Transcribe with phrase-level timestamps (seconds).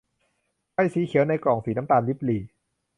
[0.73, 2.41] ไฟสีเขียวในกล่องสีน้ำตาลริบหรี่